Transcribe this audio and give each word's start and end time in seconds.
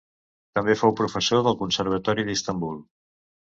També 0.59 0.75
fou 0.79 0.93
professor 0.99 1.43
del 1.49 1.59
Conservatori 1.61 2.27
d'Istanbul. 2.31 2.83